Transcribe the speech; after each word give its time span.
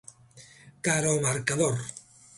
Cara 0.85 1.07
ao 1.09 1.23
marcador. 1.25 1.75